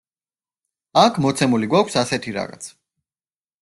აქ, 1.03 1.21
მოცემული 1.27 1.71
გვაქვს 1.77 2.01
ასეთი 2.05 2.37
რაღაც. 2.43 2.75